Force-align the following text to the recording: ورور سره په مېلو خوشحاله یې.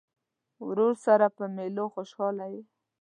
ورور 0.67 0.93
سره 1.05 1.25
په 1.37 1.43
مېلو 1.55 1.85
خوشحاله 1.93 2.45
یې. 2.53 2.61